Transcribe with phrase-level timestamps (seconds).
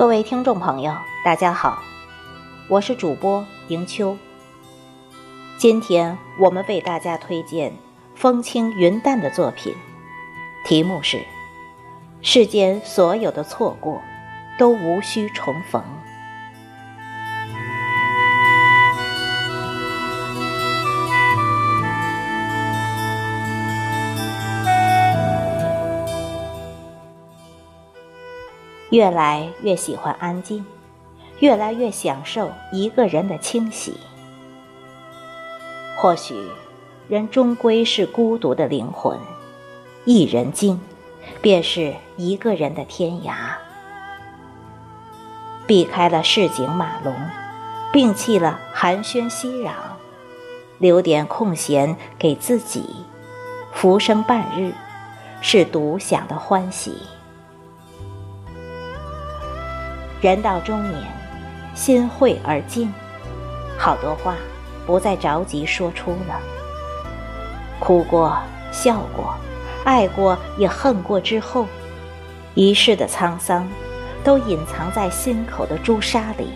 [0.00, 1.82] 各位听众朋友，大家好，
[2.68, 4.16] 我是主播迎秋。
[5.58, 7.70] 今天我们为大家推荐
[8.14, 9.74] 风轻云淡的作品，
[10.64, 11.18] 题目是
[12.22, 14.00] 《世间所有的错过
[14.58, 15.82] 都无需重逢》。
[28.90, 30.64] 越来越喜欢安静，
[31.38, 33.94] 越来越享受一个人的清醒。
[35.96, 36.34] 或许，
[37.08, 39.18] 人终归是孤独的灵魂，
[40.04, 40.80] 一人静，
[41.40, 43.34] 便是一个人的天涯。
[45.66, 47.14] 避开了市井马龙，
[47.92, 49.70] 摒弃了寒暄熙攘，
[50.78, 52.84] 留点空闲给自己，
[53.72, 54.72] 浮生半日，
[55.40, 56.96] 是独享的欢喜。
[60.20, 61.02] 人到中年，
[61.74, 62.92] 心会而静，
[63.78, 64.34] 好多话
[64.86, 66.38] 不再着急说出了。
[67.78, 68.36] 哭过、
[68.70, 69.34] 笑过、
[69.84, 71.66] 爱过也恨过之后，
[72.54, 73.66] 一世的沧桑，
[74.22, 76.50] 都隐藏在心口的朱砂里。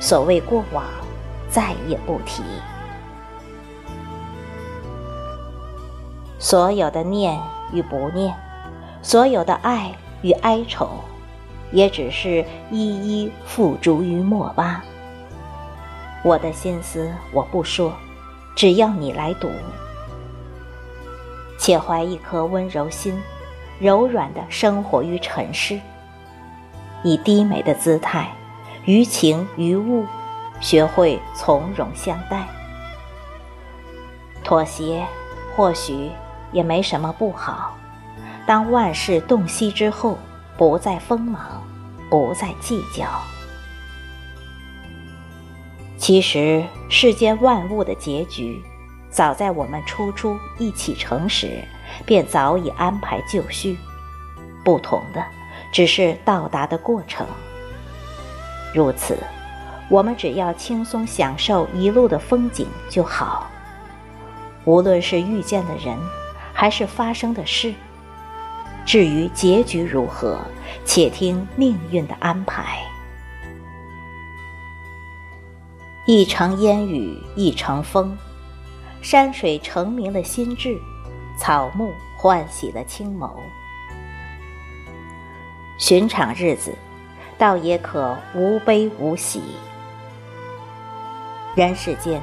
[0.00, 0.84] 所谓过往，
[1.48, 2.42] 再也不提。
[6.40, 7.40] 所有的念
[7.72, 8.34] 与不念，
[9.00, 10.90] 所有的爱与哀愁。
[11.74, 14.82] 也只是一一付诸于墨吧。
[16.22, 17.92] 我的心思我不说，
[18.54, 19.50] 只要你来读。
[21.58, 23.20] 且怀一颗温柔心，
[23.80, 25.80] 柔软的生活于尘世，
[27.02, 28.30] 以低美的姿态，
[28.84, 30.06] 于情于物，
[30.60, 32.46] 学会从容相待。
[34.44, 35.04] 妥协
[35.56, 36.10] 或许
[36.52, 37.76] 也没什么不好。
[38.46, 40.16] 当万事洞悉之后。
[40.56, 41.60] 不再锋芒，
[42.14, 43.04] 不再计较。
[45.98, 48.62] 其实世间万物的结局，
[49.10, 51.64] 早在我们初初一启程时，
[52.06, 53.76] 便早已安排就绪。
[54.64, 55.24] 不同的，
[55.72, 57.26] 只是到达的过程。
[58.72, 59.18] 如此，
[59.88, 63.50] 我们只要轻松享受一路的风景就好。
[64.64, 65.98] 无论是遇见的人，
[66.52, 67.74] 还是发生的事。
[68.84, 70.38] 至于结局如何，
[70.84, 72.78] 且听命运的安排。
[76.06, 78.16] 一城烟雨一城风，
[79.00, 80.78] 山水成名了心智，
[81.38, 83.30] 草木欢喜了青眸。
[85.78, 86.74] 寻常日子，
[87.38, 89.40] 倒也可无悲无喜。
[91.54, 92.20] 人世间，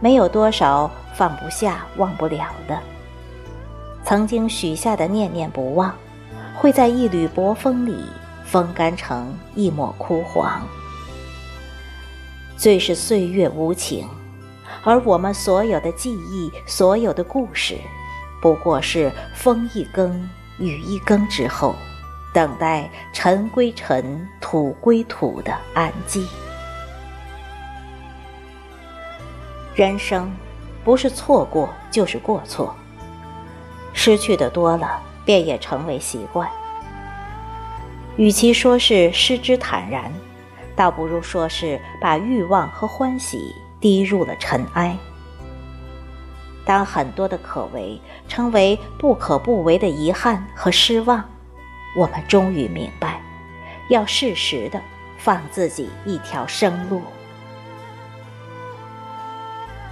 [0.00, 2.80] 没有多少放不下、忘不了的。
[4.10, 5.94] 曾经许下的念念不忘，
[6.56, 8.04] 会在一缕薄风里
[8.44, 10.66] 风干成一抹枯黄。
[12.56, 14.08] 最是岁月无情，
[14.82, 17.78] 而我们所有的记忆、所有的故事，
[18.42, 20.28] 不过是风一更、
[20.58, 21.76] 雨一更之后，
[22.34, 26.26] 等待尘归尘、土归土的安寂。
[29.76, 30.32] 人生，
[30.82, 32.74] 不是错过，就是过错。
[34.02, 36.48] 失去的多了，便也成为习惯。
[38.16, 40.10] 与其说是失之坦然，
[40.74, 44.96] 倒不如说是把欲望和欢喜滴入了尘埃。
[46.64, 51.22] 当很多的可为成为不可不为的遗憾和失望，
[51.94, 53.20] 我们终于明白，
[53.90, 54.80] 要适时的
[55.18, 57.02] 放自己一条生路。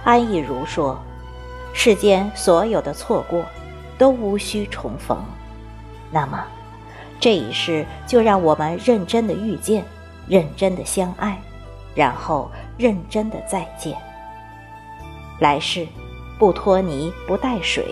[0.03, 0.99] 安逸如说
[1.75, 3.45] ：“世间所有的错过。”
[3.99, 5.23] 都无需重逢，
[6.09, 6.43] 那么
[7.19, 9.85] 这一世就让我们认真的遇见，
[10.25, 11.37] 认真的相爱，
[11.93, 13.95] 然后认真的再见。
[15.39, 15.85] 来世
[16.39, 17.85] 不拖泥不带水，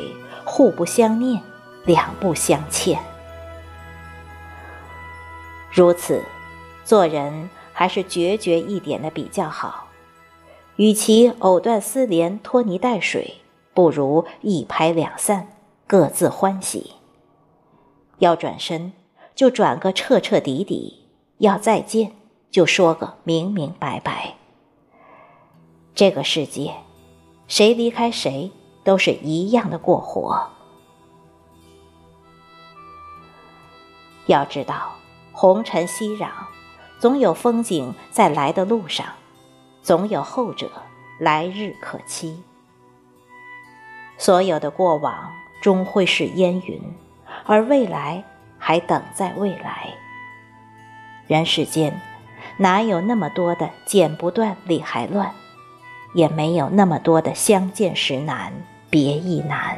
[0.45, 1.41] 互不相念，
[1.85, 2.97] 两不相欠。
[5.69, 6.23] 如此，
[6.85, 9.87] 做人还是决绝一点的比较好。
[10.77, 13.41] 与其藕断丝连、拖泥带水，
[13.73, 15.47] 不如一拍两散。
[15.87, 16.91] 各自欢喜。
[18.17, 18.91] 要转身，
[19.33, 21.05] 就转个彻彻底底；
[21.37, 22.11] 要再见，
[22.51, 24.35] 就说个明明白白。
[25.95, 26.73] 这个世界，
[27.47, 28.51] 谁离开谁，
[28.83, 30.49] 都是一样的过活。
[34.25, 34.91] 要知道，
[35.31, 36.29] 红尘熙攘，
[36.99, 39.05] 总有风景在来的路上，
[39.81, 40.69] 总有后者
[41.17, 42.43] 来日可期。
[44.17, 45.31] 所有的过往。
[45.61, 46.81] 终会是烟云，
[47.45, 48.23] 而未来
[48.57, 49.93] 还等在未来。
[51.27, 51.99] 人世间
[52.57, 55.33] 哪有那么多的剪不断理还乱，
[56.13, 58.53] 也没有那么多的相见时难
[58.89, 59.77] 别亦难。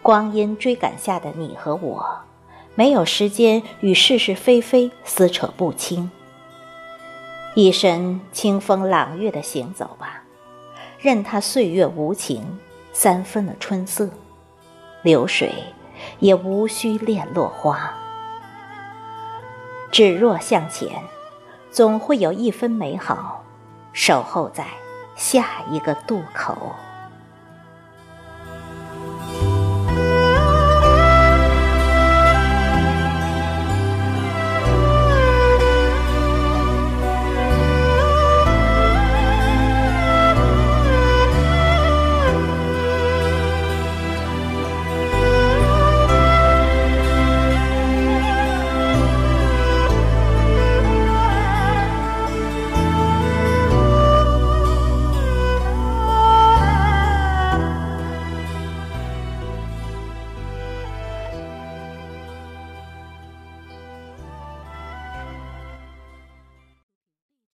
[0.00, 2.22] 光阴追赶下的你和我，
[2.74, 6.10] 没有时间与是是非非撕扯不清。
[7.54, 10.21] 一身清风朗月的行走吧，
[11.02, 12.60] 任他岁月无情，
[12.92, 14.08] 三分的春色，
[15.02, 15.52] 流水
[16.20, 17.92] 也无需恋落花。
[19.90, 21.02] 只若向前，
[21.72, 23.42] 总会有一分美好，
[23.92, 24.64] 守候在
[25.16, 26.56] 下一个渡口。